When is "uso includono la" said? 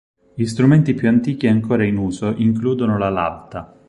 1.97-3.09